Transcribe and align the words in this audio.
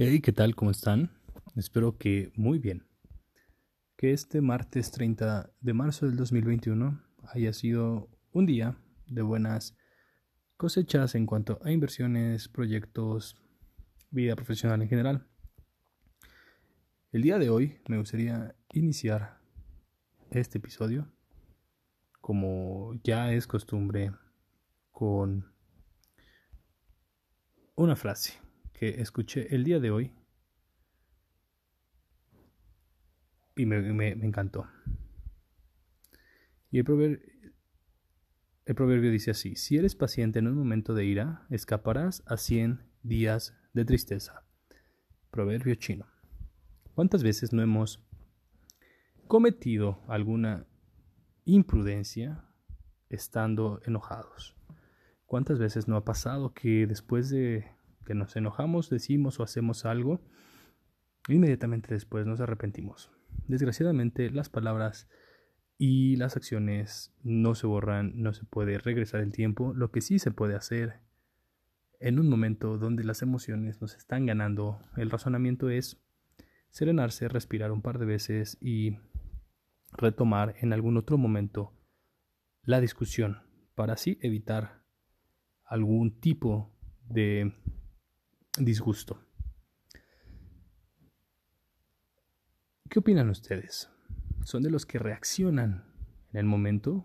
Hey, 0.00 0.20
¿qué 0.20 0.30
tal? 0.30 0.54
¿Cómo 0.54 0.70
están? 0.70 1.10
Espero 1.56 1.98
que 1.98 2.30
muy 2.36 2.60
bien. 2.60 2.86
Que 3.96 4.12
este 4.12 4.40
martes 4.40 4.92
30 4.92 5.50
de 5.60 5.74
marzo 5.74 6.06
del 6.06 6.16
2021 6.16 7.02
haya 7.32 7.52
sido 7.52 8.08
un 8.30 8.46
día 8.46 8.78
de 9.08 9.22
buenas 9.22 9.76
cosechas 10.56 11.16
en 11.16 11.26
cuanto 11.26 11.58
a 11.64 11.72
inversiones, 11.72 12.46
proyectos, 12.46 13.42
vida 14.12 14.36
profesional 14.36 14.80
en 14.82 14.88
general. 14.88 15.26
El 17.10 17.22
día 17.22 17.40
de 17.40 17.50
hoy 17.50 17.80
me 17.88 17.98
gustaría 17.98 18.54
iniciar 18.72 19.40
este 20.30 20.58
episodio, 20.58 21.12
como 22.20 22.94
ya 23.02 23.32
es 23.32 23.48
costumbre, 23.48 24.12
con 24.92 25.52
una 27.74 27.96
frase 27.96 28.47
que 28.78 29.00
escuché 29.00 29.52
el 29.54 29.64
día 29.64 29.80
de 29.80 29.90
hoy 29.90 30.12
y 33.56 33.66
me, 33.66 34.10
encantó. 34.10 34.68
Y 36.70 36.78
el 36.78 36.84
proverbio, 36.84 37.18
el 38.66 38.74
proverbio 38.76 39.10
dice 39.10 39.32
así, 39.32 39.56
si 39.56 39.78
eres 39.78 39.96
paciente 39.96 40.38
en 40.38 40.46
un 40.46 40.54
momento 40.54 40.94
de 40.94 41.04
ira, 41.04 41.44
escaparás 41.50 42.22
a 42.26 42.36
cien 42.36 42.84
días 43.02 43.56
de 43.72 43.84
tristeza. 43.84 44.44
Proverbio 45.32 45.74
chino. 45.74 46.06
¿Cuántas 46.94 47.24
veces 47.24 47.52
no 47.52 47.62
hemos 47.62 48.00
cometido 49.26 50.04
alguna 50.06 50.66
imprudencia 51.44 52.44
estando 53.08 53.80
enojados? 53.86 54.54
¿Cuántas 55.26 55.58
veces 55.58 55.88
no 55.88 55.96
ha 55.96 56.04
pasado 56.04 56.54
que 56.54 56.86
después 56.86 57.28
de 57.28 57.77
que 58.08 58.14
nos 58.14 58.34
enojamos, 58.36 58.88
decimos 58.88 59.38
o 59.38 59.42
hacemos 59.42 59.84
algo, 59.84 60.22
inmediatamente 61.28 61.92
después 61.92 62.26
nos 62.26 62.40
arrepentimos. 62.40 63.10
Desgraciadamente 63.48 64.30
las 64.30 64.48
palabras 64.48 65.10
y 65.76 66.16
las 66.16 66.34
acciones 66.34 67.14
no 67.22 67.54
se 67.54 67.66
borran, 67.66 68.14
no 68.16 68.32
se 68.32 68.46
puede 68.46 68.78
regresar 68.78 69.20
el 69.20 69.30
tiempo. 69.30 69.74
Lo 69.74 69.90
que 69.90 70.00
sí 70.00 70.18
se 70.18 70.30
puede 70.30 70.54
hacer 70.54 71.00
en 72.00 72.18
un 72.18 72.30
momento 72.30 72.78
donde 72.78 73.04
las 73.04 73.20
emociones 73.20 73.82
nos 73.82 73.94
están 73.94 74.24
ganando, 74.24 74.80
el 74.96 75.10
razonamiento 75.10 75.68
es 75.68 76.00
serenarse, 76.70 77.28
respirar 77.28 77.72
un 77.72 77.82
par 77.82 77.98
de 77.98 78.06
veces 78.06 78.56
y 78.58 78.96
retomar 79.92 80.54
en 80.60 80.72
algún 80.72 80.96
otro 80.96 81.18
momento 81.18 81.74
la 82.62 82.80
discusión 82.80 83.42
para 83.74 83.92
así 83.92 84.18
evitar 84.22 84.82
algún 85.66 86.20
tipo 86.20 86.72
de 87.06 87.52
disgusto. 88.64 89.20
¿Qué 92.88 92.98
opinan 93.00 93.28
ustedes? 93.28 93.90
¿Son 94.44 94.62
de 94.62 94.70
los 94.70 94.86
que 94.86 94.98
reaccionan 94.98 95.84
en 96.32 96.38
el 96.38 96.46
momento 96.46 97.04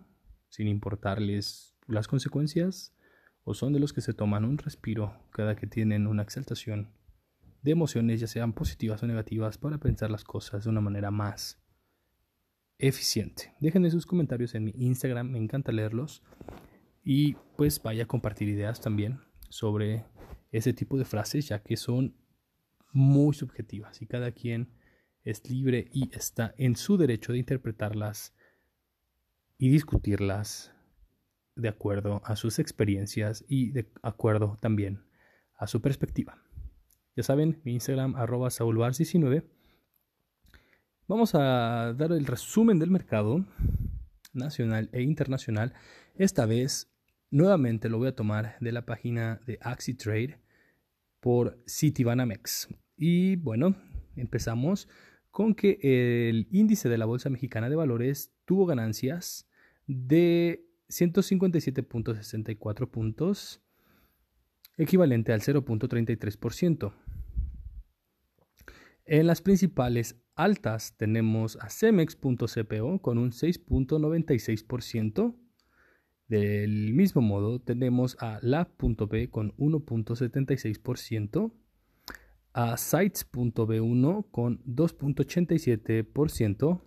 sin 0.50 0.68
importarles 0.68 1.76
las 1.88 2.08
consecuencias? 2.08 2.96
¿O 3.44 3.54
son 3.54 3.74
de 3.74 3.80
los 3.80 3.92
que 3.92 4.00
se 4.00 4.14
toman 4.14 4.46
un 4.46 4.58
respiro 4.58 5.28
cada 5.31 5.58
que 5.58 5.68
tienen 5.68 6.08
una 6.08 6.24
exaltación 6.24 6.94
de 7.62 7.72
emociones, 7.72 8.22
ya 8.22 8.28
sean 8.28 8.54
positivas 8.54 9.04
o 9.04 9.08
negativas, 9.08 9.58
para 9.58 9.78
pensar 9.78 10.09
las 10.09 10.24
cosas 10.24 10.64
de 10.64 10.70
una 10.70 10.80
manera 10.80 11.12
más 11.12 11.62
eficiente? 12.78 13.54
Déjenme 13.59 13.92
sus 13.92 14.06
comentarios 14.06 14.56
en 14.56 14.64
mi 14.64 14.74
Instagram, 14.78 15.31
me 15.31 15.40
encanta 15.40 15.74
leerlos. 15.74 16.24
Y 17.04 17.34
pues 17.58 17.84
vaya 17.84 18.04
a 18.04 18.08
compartir 18.08 18.48
ideas 18.48 18.80
también 18.80 19.20
sobre 19.50 20.06
ese 20.54 20.72
tipo 20.72 20.98
de 20.98 21.04
frases, 21.04 21.50
ya 21.50 21.59
que 21.59 21.76
son 21.76 22.16
muy 22.94 23.34
subjetivas 23.34 24.02
y 24.02 24.06
cada 24.06 24.32
quien 24.32 24.70
es 25.23 25.50
libre 25.50 25.90
y 25.92 26.16
está 26.16 26.54
en 26.58 26.76
su 26.76 26.96
derecho 26.96 27.34
de 27.34 27.40
interpretarlas 27.40 28.34
y 29.58 29.70
discutirlas 29.70 30.72
de 31.56 31.69
acuerdo 31.69 32.22
a 32.24 32.36
sus 32.36 32.59
experiencias 32.59 33.44
y 33.47 33.72
de 33.72 33.90
acuerdo 34.02 34.58
también 34.62 35.03
a 35.58 35.68
su 35.68 35.81
perspectiva. 35.81 36.41
Ya 37.16 37.24
saben, 37.24 37.62
mi 37.64 37.74
Instagram 37.74 38.16
arroba 38.16 38.50
19 38.50 39.44
Vamos 41.08 41.35
a 41.35 41.94
dar 41.97 42.12
el 42.12 42.25
resumen 42.25 42.80
del 42.80 42.90
mercado 42.90 43.46
nacional 44.34 44.90
e 44.94 45.02
internacional. 45.02 45.74
Esta 46.16 46.46
vez 46.46 46.91
nuevamente 47.30 47.90
lo 47.90 47.97
voy 47.97 48.08
a 48.08 48.16
tomar 48.16 48.56
de 48.62 48.72
la 48.72 48.85
página 48.85 49.41
de 49.46 49.59
AxiTrade 49.62 50.43
por 51.23 51.59
Citibanamex. 51.66 52.67
Y 52.97 53.38
bueno, 53.38 53.75
empezamos 54.17 54.89
con 55.31 55.56
que 55.56 55.79
el 56.29 56.50
índice 56.51 56.89
de 56.89 56.97
la 56.97 57.06
Bolsa 57.06 57.29
Mexicana 57.29 57.69
de 57.69 57.78
Valores 57.78 58.34
tuvo 58.44 58.66
ganancias 58.66 59.47
de 59.88 60.67
157.64 60.89 62.91
puntos, 62.91 63.61
equivalente 64.75 65.31
al 65.31 65.39
0.33%. 65.39 66.94
En 69.05 69.25
las 69.25 69.41
principales 69.41 70.22
altas 70.35 70.97
tenemos 70.97 71.57
a 71.61 71.69
Cemex.cpo 71.69 73.01
con 73.01 73.17
un 73.17 73.31
6.96%, 73.31 75.38
del 76.28 76.94
mismo 76.94 77.22
modo, 77.22 77.59
tenemos 77.59 78.17
a 78.19 78.39
Lab.b 78.41 79.29
con 79.29 79.56
1.76%, 79.57 81.51
a 82.53 82.78
Sites.b1 82.78 84.31
con 84.31 84.63
2.87% 84.63 86.81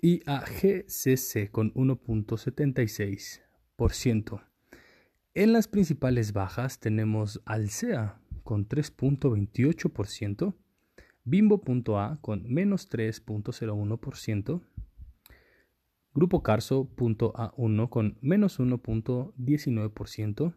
y 0.00 0.22
a 0.26 0.40
GCC 0.40 1.50
con 1.50 1.74
1.76%. 1.74 4.44
En 5.34 5.52
las 5.52 5.68
principales 5.68 6.32
bajas 6.32 6.80
tenemos 6.80 7.42
Alsea 7.44 8.18
con 8.42 8.66
3.28%, 8.68 10.54
Bimbo.a 11.24 12.18
con 12.22 12.50
menos 12.52 12.90
3.01%, 12.90 14.62
Grupo 16.18 16.42
Carso.a1 16.42 17.88
con 17.90 18.18
menos 18.20 18.58
1.19%. 18.58 20.54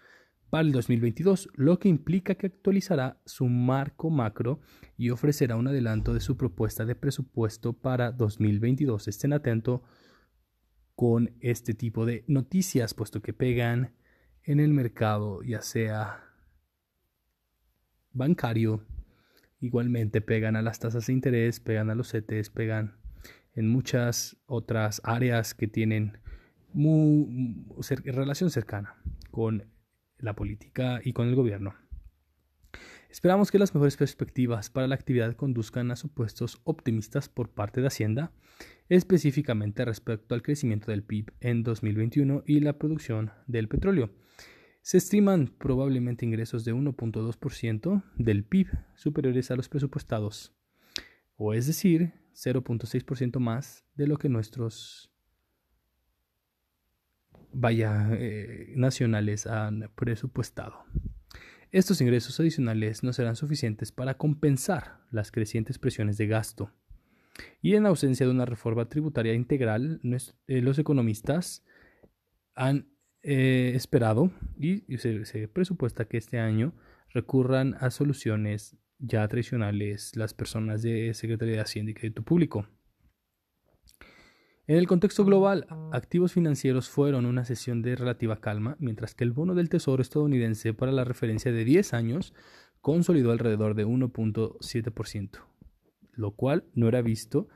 para 0.49 0.63
el 0.63 0.71
2022, 0.71 1.49
lo 1.53 1.77
que 1.77 1.87
implica 1.87 2.33
que 2.33 2.47
actualizará 2.47 3.21
su 3.25 3.45
marco 3.45 4.09
macro 4.09 4.59
y 4.97 5.11
ofrecerá 5.11 5.55
un 5.55 5.67
adelanto 5.67 6.15
de 6.15 6.21
su 6.21 6.37
propuesta 6.37 6.83
de 6.83 6.95
presupuesto 6.95 7.73
para 7.73 8.11
2022. 8.11 9.07
Estén 9.07 9.33
atentos 9.33 9.81
con 10.95 11.35
este 11.41 11.75
tipo 11.75 12.07
de 12.07 12.23
noticias, 12.27 12.95
puesto 12.95 13.21
que 13.21 13.33
pegan 13.33 13.93
en 14.41 14.59
el 14.59 14.73
mercado, 14.73 15.43
ya 15.43 15.61
sea 15.61 16.25
bancario. 18.15 18.83
Igualmente 19.59 20.21
pegan 20.21 20.55
a 20.55 20.61
las 20.61 20.79
tasas 20.79 21.07
de 21.07 21.13
interés, 21.13 21.59
pegan 21.59 21.89
a 21.89 21.95
los 21.95 22.09
CETES, 22.09 22.49
pegan 22.49 22.97
en 23.53 23.69
muchas 23.69 24.37
otras 24.47 25.01
áreas 25.03 25.53
que 25.53 25.67
tienen 25.67 26.17
relación 28.05 28.49
cercana 28.49 28.95
con 29.31 29.65
la 30.17 30.35
política 30.35 30.99
y 31.03 31.13
con 31.13 31.27
el 31.27 31.35
gobierno. 31.35 31.73
Esperamos 33.09 33.49
que 33.49 33.59
las 33.59 33.73
mejores 33.73 33.95
perspectivas 33.95 34.69
para 34.69 34.87
la 34.87 34.95
actividad 34.95 35.37
conduzcan 35.37 35.89
a 35.89 35.95
supuestos 35.95 36.59
optimistas 36.65 37.29
por 37.29 37.49
parte 37.49 37.79
de 37.79 37.87
Hacienda, 37.87 38.33
específicamente 38.89 39.85
respecto 39.85 40.35
al 40.35 40.41
crecimiento 40.41 40.91
del 40.91 41.03
PIB 41.03 41.31
en 41.39 41.63
2021 41.63 42.43
y 42.45 42.59
la 42.59 42.77
producción 42.77 43.31
del 43.47 43.69
petróleo. 43.69 44.09
Se 44.85 44.99
estiman 44.99 45.47
probablemente 45.47 46.27
ingresos 46.27 46.63
de 46.63 46.71
1.2% 46.71 48.03
del 48.17 48.43
PIB 48.43 48.67
superiores 48.93 49.49
a 49.49 49.55
los 49.55 49.67
presupuestados, 49.67 50.53
o 51.37 51.55
es 51.55 51.65
decir, 51.65 52.13
0.6% 52.35 53.39
más 53.39 53.83
de 53.95 54.05
lo 54.05 54.19
que 54.19 54.29
nuestros 54.29 55.11
vaya 57.51 58.09
eh, 58.11 58.73
nacionales 58.75 59.47
han 59.47 59.89
presupuestado. 59.95 60.85
Estos 61.71 61.99
ingresos 61.99 62.39
adicionales 62.39 63.01
no 63.01 63.11
serán 63.11 63.35
suficientes 63.35 63.91
para 63.91 64.19
compensar 64.19 64.99
las 65.09 65.31
crecientes 65.31 65.79
presiones 65.79 66.17
de 66.17 66.27
gasto. 66.27 66.71
Y 67.59 67.73
en 67.73 67.87
ausencia 67.87 68.27
de 68.27 68.31
una 68.31 68.45
reforma 68.45 68.87
tributaria 68.87 69.33
integral, 69.33 69.99
eh, 70.45 70.61
los 70.61 70.77
economistas 70.77 71.65
han 72.53 72.94
eh, 73.27 73.71
esperado 73.73 74.29
y 74.55 74.83
se, 74.99 75.47
presupuesta 75.47 76.05
que 76.05 76.17
este 76.17 76.37
año 76.37 76.75
recurran 77.09 77.75
a 77.79 77.89
soluciones 77.89 78.77
ya 78.99 79.27
tradicionales 79.27 80.15
las 80.15 80.35
personas 80.35 80.83
de 80.83 81.11
Secretaría 81.15 81.55
de 81.55 81.61
Hacienda 81.61 81.89
y 81.89 81.95
Crédito 81.95 82.21
Público. 82.21 82.67
En 84.67 84.77
el 84.77 84.85
contexto 84.85 85.25
global, 85.25 85.65
activos 85.91 86.33
financieros 86.33 86.87
fueron 86.87 87.25
una 87.25 87.45
sesión 87.45 87.81
de 87.81 87.95
relativa 87.95 88.41
calma, 88.41 88.75
mientras 88.79 89.15
que 89.15 89.23
el 89.23 89.31
bono 89.31 89.55
del 89.55 89.69
Tesoro 89.69 90.03
estadounidense 90.03 90.75
para 90.75 90.91
la 90.91 91.03
referencia 91.03 91.51
de 91.51 91.65
10 91.65 91.95
años 91.95 92.35
consolidó 92.79 93.31
alrededor 93.31 93.73
de 93.73 93.87
1.7%, 93.87 95.39
lo 96.11 96.35
cual 96.35 96.65
no 96.75 96.87
era 96.87 97.01
visto 97.01 97.47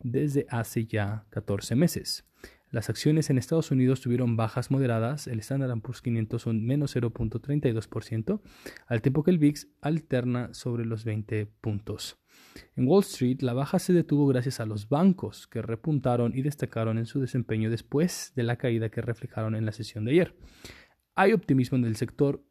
desde 0.00 0.46
hace 0.48 0.86
ya 0.86 1.26
14 1.28 1.76
meses. 1.76 2.24
Las 2.72 2.88
acciones 2.88 3.28
en 3.28 3.36
Estados 3.36 3.70
Unidos 3.70 4.00
tuvieron 4.00 4.34
bajas 4.34 4.70
moderadas, 4.70 5.26
el 5.26 5.40
Standard 5.40 5.78
Poor's 5.82 6.00
500 6.00 6.40
son 6.40 6.64
menos 6.64 6.96
0.32%, 6.96 8.40
al 8.86 9.02
tiempo 9.02 9.22
que 9.22 9.30
el 9.30 9.38
VIX 9.38 9.68
alterna 9.82 10.54
sobre 10.54 10.86
los 10.86 11.04
20 11.04 11.44
puntos. 11.60 12.18
En 12.74 12.88
Wall 12.88 13.02
Street, 13.02 13.42
la 13.42 13.52
baja 13.52 13.78
se 13.78 13.92
detuvo 13.92 14.26
gracias 14.26 14.58
a 14.58 14.64
los 14.64 14.88
bancos, 14.88 15.46
que 15.48 15.60
repuntaron 15.60 16.34
y 16.34 16.40
destacaron 16.40 16.96
en 16.96 17.04
su 17.04 17.20
desempeño 17.20 17.68
después 17.68 18.32
de 18.36 18.42
la 18.42 18.56
caída 18.56 18.88
que 18.88 19.02
reflejaron 19.02 19.54
en 19.54 19.66
la 19.66 19.72
sesión 19.72 20.06
de 20.06 20.12
ayer. 20.12 20.34
Hay 21.14 21.34
optimismo 21.34 21.76
en 21.76 21.84
el 21.84 21.96
sector 21.96 22.42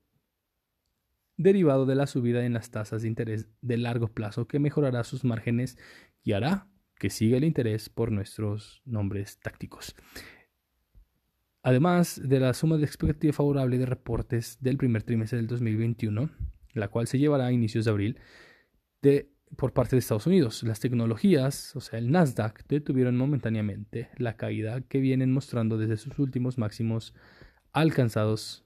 derivado 1.35 1.87
de 1.87 1.95
la 1.95 2.05
subida 2.05 2.45
en 2.45 2.53
las 2.53 2.69
tasas 2.69 3.01
de 3.01 3.07
interés 3.07 3.49
de 3.61 3.77
largo 3.77 4.07
plazo 4.09 4.47
que 4.47 4.59
mejorará 4.59 5.03
sus 5.03 5.23
márgenes 5.23 5.79
y 6.23 6.33
hará 6.33 6.70
que 7.01 7.09
siga 7.09 7.37
el 7.37 7.45
interés 7.45 7.89
por 7.89 8.11
nuestros 8.11 8.83
nombres 8.85 9.39
tácticos. 9.39 9.95
Además 11.63 12.21
de 12.23 12.39
la 12.39 12.53
suma 12.53 12.77
de 12.77 12.85
expectativa 12.85 13.33
favorable 13.33 13.79
de 13.79 13.87
reportes 13.87 14.59
del 14.61 14.77
primer 14.77 15.01
trimestre 15.01 15.37
del 15.37 15.47
2021, 15.47 16.29
la 16.73 16.89
cual 16.89 17.07
se 17.07 17.17
llevará 17.17 17.47
a 17.47 17.51
inicios 17.51 17.85
de 17.85 17.91
abril, 17.91 18.19
de, 19.01 19.31
por 19.57 19.73
parte 19.73 19.95
de 19.95 19.99
Estados 20.01 20.27
Unidos. 20.27 20.61
Las 20.61 20.79
tecnologías, 20.79 21.75
o 21.75 21.81
sea, 21.81 21.97
el 21.97 22.11
Nasdaq, 22.11 22.67
detuvieron 22.67 23.17
momentáneamente 23.17 24.11
la 24.17 24.37
caída 24.37 24.81
que 24.81 24.99
vienen 24.99 25.33
mostrando 25.33 25.79
desde 25.79 25.97
sus 25.97 26.19
últimos 26.19 26.59
máximos 26.59 27.15
alcanzados 27.71 28.63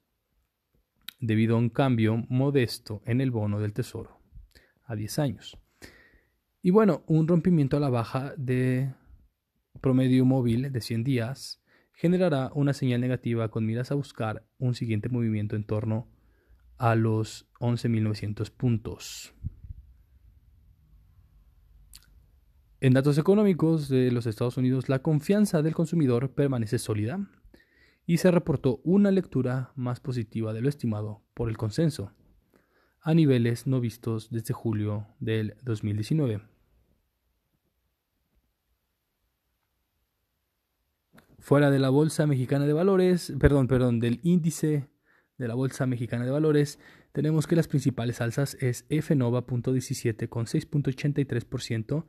debido 1.22 1.56
a 1.56 1.60
un 1.60 1.70
cambio 1.70 2.26
modesto 2.28 3.02
en 3.06 3.22
el 3.22 3.32
bono 3.32 3.62
del 3.62 3.72
Tesoro 3.72 4.20
a 4.84 4.94
10 4.98 5.20
años. 5.20 5.58
Y 6.66 6.72
bueno, 6.72 7.04
un 7.06 7.28
rompimiento 7.28 7.78
a 7.78 7.80
la 7.80 7.92
baja 7.92 8.34
de 8.38 8.92
promedio 9.82 10.26
móvil 10.26 10.72
de 10.72 10.82
100 10.82 11.04
días 11.04 11.62
generará 11.94 12.50
una 12.56 12.74
señal 12.74 13.02
negativa 13.02 13.50
con 13.52 13.68
miras 13.68 13.92
a 13.92 13.94
buscar 13.94 14.48
un 14.58 14.74
siguiente 14.74 15.08
movimiento 15.08 15.56
en 15.56 15.64
torno 15.64 16.10
a 16.80 16.96
los 16.96 17.48
11.900 17.60 18.50
puntos. 18.50 19.36
En 22.82 22.94
datos 22.94 23.20
económicos 23.20 23.88
de 23.88 24.10
los 24.10 24.26
Estados 24.26 24.58
Unidos, 24.58 24.90
la 24.90 25.04
confianza 25.04 25.62
del 25.62 25.76
consumidor 25.76 26.34
permanece 26.34 26.80
sólida 26.80 27.30
y 28.08 28.18
se 28.18 28.32
reportó 28.32 28.82
una 28.84 29.12
lectura 29.12 29.72
más 29.76 30.00
positiva 30.00 30.52
de 30.52 30.62
lo 30.62 30.70
estimado 30.70 31.22
por 31.36 31.48
el 31.48 31.58
consenso, 31.58 32.12
a 33.02 33.14
niveles 33.14 33.68
no 33.68 33.80
vistos 33.82 34.32
desde 34.32 34.56
julio 34.56 35.06
del 35.20 35.58
2019. 35.62 36.55
Fuera 41.46 41.70
de 41.70 41.78
la 41.78 41.92
Bolsa 41.92 42.26
Mexicana 42.26 42.66
de 42.66 42.74
Valores, 42.74 43.32
perdón, 43.40 43.68
perdón, 43.68 44.00
del 44.00 44.20
índice 44.24 44.90
de 45.38 45.48
la 45.48 45.54
Bolsa 45.54 45.86
Mexicana 45.86 46.26
de 46.26 46.32
Valores, 46.32 46.80
tenemos 47.12 47.46
que 47.46 47.56
las 47.56 47.68
principales 47.68 48.20
alzas 48.20 48.58
es 48.62 48.84
FNOVA.17 48.90 50.28
con 50.28 50.48
6.83%, 50.48 52.06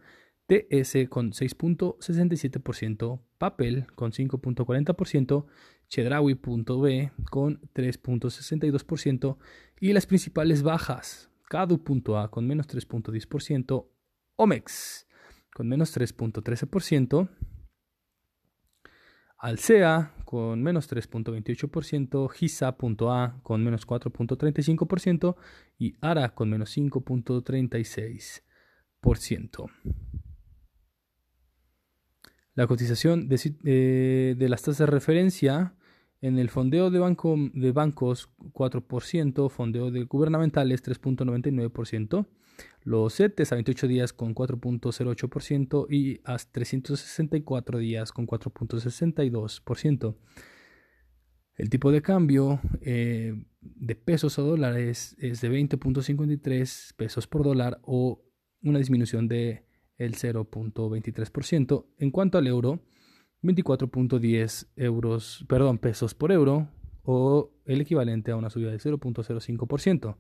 TS 0.47 1.11
con 1.11 1.33
6.67%, 1.33 3.21
Papel 3.37 3.87
con 3.95 4.13
5.40%, 4.13 5.45
Chedraui.b 5.89 7.13
con 7.31 7.61
3.62% 7.75 9.37
y 9.81 9.93
las 9.93 10.07
principales 10.07 10.63
bajas, 10.63 11.29
Cadu.a 11.51 12.31
con 12.31 12.47
menos 12.47 12.69
3.10%, 12.69 13.87
Omex 14.37 15.07
con 15.53 15.69
menos 15.69 15.95
3.13%, 15.95 17.29
Alsea 19.39 20.13
con 20.25 20.63
menos 20.63 20.89
3.28%, 20.91 22.31
Gisa.a 22.31 23.41
con 23.43 23.65
menos 23.65 23.87
4.35% 23.87 25.37
y 25.79 25.95
ARA 26.01 26.35
con 26.35 26.49
menos 26.51 26.77
5.36%. 26.77 29.71
La 32.55 32.67
cotización 32.67 33.29
de, 33.29 33.55
eh, 33.65 34.35
de, 34.37 34.49
las 34.49 34.63
tasas 34.63 34.79
de 34.79 34.87
referencia 34.87 35.75
en 36.23 36.39
el 36.39 36.49
fondeo 36.49 36.91
de, 36.91 36.99
de 36.99 37.73
bancos 37.73 38.31
4%, 38.53 39.51
fondeo 39.51 39.91
de 39.91 40.05
gubernamentales 40.05 40.83
3.99%, 40.83 42.27
los 42.83 43.15
CETES 43.17 43.53
a 43.53 43.57
28 43.57 43.89
días 43.89 44.13
con 44.13 44.35
4.08% 44.35 45.87
y 45.91 46.21
a 46.25 46.37
364 46.37 47.79
días 47.79 48.13
con 48.13 48.27
4.62%. 48.27 50.17
El 51.57 51.71
tipo 51.71 51.91
de 51.91 52.03
cambio 52.03 52.61
eh, 52.83 53.35
de 53.61 53.95
pesos 53.97 54.39
a 54.39 54.43
dólares 54.43 55.17
es 55.19 55.41
de 55.41 55.51
20.53 55.51 56.95
pesos 56.95 57.27
por 57.27 57.43
dólar 57.43 57.81
o 57.83 58.23
una 58.63 58.79
disminución 58.79 59.27
de 59.27 59.65
el 59.97 60.15
0.23%. 60.15 61.87
En 61.99 62.11
cuanto 62.11 62.39
al 62.39 62.47
euro, 62.47 62.83
24.10 63.43 64.69
euros, 64.77 65.45
perdón, 65.49 65.79
pesos 65.79 66.15
por 66.15 66.31
euro 66.33 66.69
o 67.03 67.53
el 67.65 67.81
equivalente 67.81 68.33
a 68.33 68.37
una 68.37 68.51
subida 68.51 68.71
de 68.71 68.79
0.05%. 68.79 70.17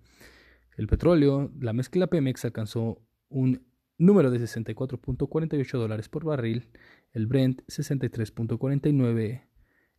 El 0.76 0.86
petróleo, 0.86 1.50
la 1.58 1.72
mezcla 1.72 2.06
Pemex 2.06 2.44
alcanzó 2.44 3.02
un 3.28 3.66
número 3.98 4.30
de 4.30 4.38
64.48 4.38 5.78
dólares 5.78 6.08
por 6.08 6.24
barril, 6.24 6.68
el 7.12 7.26
Brent 7.26 7.62
63.49 7.66 9.42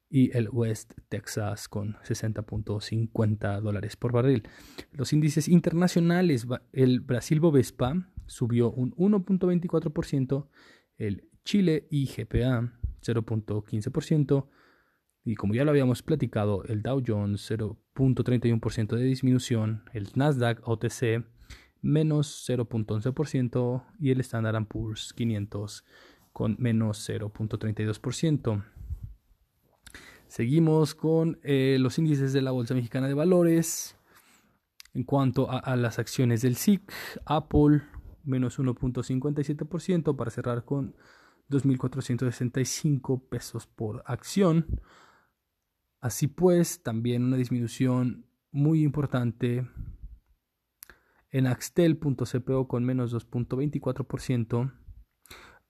y 0.09 0.35
el 0.37 0.49
West 0.49 0.93
Texas 1.09 1.67
con 1.67 1.95
60.50 1.95 3.61
dólares 3.61 3.95
por 3.95 4.11
barril. 4.13 4.43
Los 4.91 5.13
índices 5.13 5.47
internacionales, 5.47 6.47
el 6.71 7.01
Brasil 7.01 7.39
Bovespa 7.39 8.09
subió 8.25 8.71
un 8.71 8.91
1.24%, 8.95 10.47
el 10.97 11.27
Chile 11.43 11.87
IGPA 11.89 12.73
0.15%, 13.01 14.47
y 15.23 15.35
como 15.35 15.55
ya 15.55 15.65
lo 15.65 15.71
habíamos 15.71 16.03
platicado, 16.03 16.63
el 16.65 16.81
Dow 16.81 17.03
Jones 17.05 17.41
0.31% 17.97 18.95
de 18.95 19.03
disminución, 19.03 19.83
el 19.93 20.09
Nasdaq 20.15 20.67
OTC 20.67 21.25
menos 21.81 22.47
0.11% 22.47 23.83
y 23.99 24.11
el 24.11 24.19
Standard 24.21 24.65
Poor's 24.67 25.13
500 25.13 25.83
con 26.33 26.55
menos 26.59 27.09
0.32%. 27.09 28.63
Seguimos 30.27 30.93
con 30.93 31.39
eh, 31.43 31.77
los 31.79 31.97
índices 31.97 32.33
de 32.33 32.41
la 32.41 32.51
Bolsa 32.51 32.73
Mexicana 32.73 33.07
de 33.07 33.13
Valores. 33.13 33.95
En 34.93 35.03
cuanto 35.03 35.49
a, 35.49 35.59
a 35.59 35.75
las 35.75 35.99
acciones 35.99 36.41
del 36.41 36.55
SIC, 36.55 36.91
Apple 37.25 37.83
menos 38.23 38.59
1.57% 38.59 40.15
para 40.15 40.31
cerrar 40.31 40.65
con 40.65 40.95
2.465 41.49 43.21
pesos 43.29 43.67
por 43.67 44.03
acción. 44.05 44.81
Así 46.07 46.27
pues, 46.29 46.81
también 46.83 47.25
una 47.25 47.35
disminución 47.35 48.25
muy 48.51 48.81
importante 48.81 49.67
en 51.31 51.47
Axtel.cpo 51.47 52.69
con 52.69 52.85
menos 52.85 53.13
2.24%. 53.13 54.71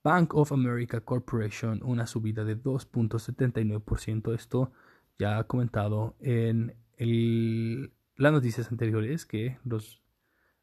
Bank 0.04 0.36
of 0.36 0.52
America 0.52 1.02
Corporation 1.02 1.82
una 1.82 2.06
subida 2.06 2.44
de 2.44 2.56
2.79%. 2.56 4.36
Esto 4.36 4.72
ya 5.18 5.40
ha 5.40 5.46
comentado 5.46 6.16
en 6.20 6.76
las 8.16 8.32
noticias 8.32 8.72
anteriores 8.72 9.26
que 9.26 9.58
los 9.64 10.04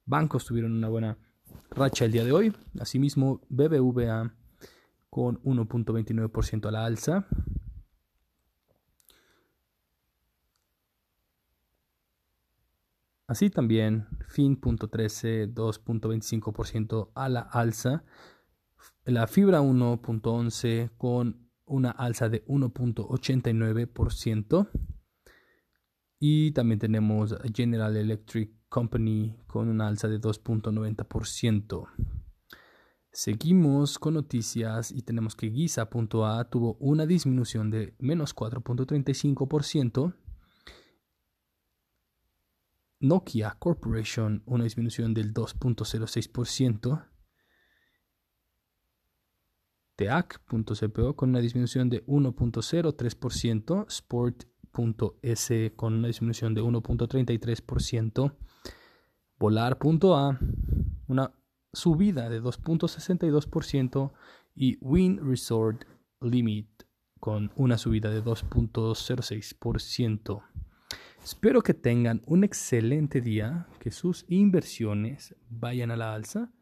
bancos 0.05 0.45
tuvieron 0.45 0.71
una 0.71 0.89
buena 0.89 1.19
racha 1.73 2.05
el 2.05 2.13
día 2.13 2.23
de 2.23 2.31
hoy. 2.31 2.57
Asimismo, 2.79 3.41
BBVA 3.49 4.37
con 5.11 5.43
1.29% 5.43 6.69
a 6.69 6.71
la 6.71 6.85
alza. 6.85 7.27
Así 13.35 13.51
también 13.51 14.07
Fin.13 14.29 15.53
2.25% 15.53 17.11
a 17.17 17.29
la 17.29 17.41
alza. 17.41 18.05
La 19.07 19.27
fibra 19.27 19.61
1.11 19.61 20.93
con 20.97 21.51
una 21.65 21.91
alza 21.91 22.29
de 22.29 22.47
1.89%. 22.47 24.69
Y 26.21 26.53
también 26.53 26.79
tenemos 26.79 27.35
General 27.53 27.97
Electric 27.97 28.53
Company 28.69 29.37
con 29.49 29.69
una 29.69 29.89
alza 29.89 30.07
de 30.07 30.21
2.90%. 30.21 31.89
Seguimos 33.11 33.99
con 33.99 34.15
noticias 34.15 34.93
y 34.93 35.03
tenemos 35.03 35.35
que 35.35 35.51
Giza.a 35.51 36.45
tuvo 36.45 36.77
una 36.79 37.05
disminución 37.05 37.73
de 37.73 37.97
menos 37.99 38.33
4.35%. 38.37 40.15
Nokia 43.01 43.57
Corporation 43.59 44.43
una 44.47 44.65
disminución 44.65 45.15
del 45.15 45.35
2.06%. 45.35 47.07
TEAC.cpo 49.97 51.15
con 51.15 51.29
una 51.31 51.39
disminución 51.41 51.89
de 51.91 52.07
1.03%. 52.07 53.87
Sport.s 53.89 55.73
con 55.77 55.95
una 55.95 56.09
disminución 56.09 56.55
de 56.55 56.63
1.33%. 56.63 58.35
Volar.a 59.39 60.39
una 61.07 61.33
subida 61.73 62.29
de 62.29 62.43
2.62% 62.43 64.13
y 64.55 64.77
Win 64.81 65.21
Resort 65.23 65.85
Limit 66.21 66.69
con 67.21 67.53
una 67.57 67.79
subida 67.79 68.11
de 68.11 68.23
2.06%. 68.23 70.43
Espero 71.25 71.63
que 71.63 71.73
tengan 71.73 72.21
un 72.27 72.45
excelente 72.45 73.23
día, 73.23 73.67
que 73.79 73.91
sus 73.91 74.27
inversiones 74.29 75.35
vayan 75.49 75.91
a 75.91 75.97
la 75.97 76.13
alza. 76.13 76.53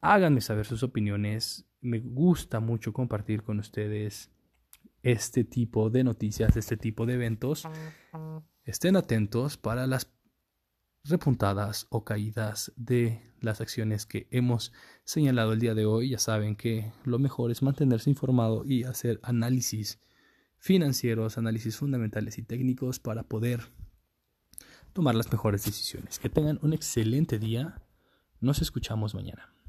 Háganme 0.00 0.40
saber 0.40 0.66
sus 0.66 0.82
opiniones. 0.82 1.68
Me 1.80 2.00
gusta 2.00 2.58
mucho 2.58 2.92
compartir 2.92 3.44
con 3.44 3.60
ustedes 3.60 4.32
este 5.04 5.44
tipo 5.44 5.88
de 5.88 6.02
noticias, 6.02 6.56
este 6.56 6.76
tipo 6.76 7.06
de 7.06 7.14
eventos. 7.14 7.62
Estén 8.64 8.96
atentos 8.96 9.56
para 9.56 9.86
las 9.86 10.12
repuntadas 11.04 11.86
o 11.90 12.04
caídas 12.04 12.72
de 12.74 13.22
las 13.38 13.60
acciones 13.60 14.04
que 14.04 14.26
hemos 14.32 14.72
señalado 15.04 15.52
el 15.52 15.60
día 15.60 15.76
de 15.76 15.86
hoy. 15.86 16.10
Ya 16.10 16.18
saben 16.18 16.56
que 16.56 16.92
lo 17.04 17.20
mejor 17.20 17.52
es 17.52 17.62
mantenerse 17.62 18.10
informado 18.10 18.64
y 18.64 18.82
hacer 18.82 19.20
análisis 19.22 20.00
financieros, 20.64 21.36
análisis 21.36 21.76
fundamentales 21.76 22.38
y 22.38 22.42
técnicos 22.42 22.98
para 22.98 23.22
poder 23.22 23.60
tomar 24.94 25.14
las 25.14 25.30
mejores 25.30 25.62
decisiones. 25.62 26.18
Que 26.18 26.30
tengan 26.30 26.58
un 26.62 26.72
excelente 26.72 27.38
día. 27.38 27.82
Nos 28.40 28.62
escuchamos 28.62 29.14
mañana. 29.14 29.53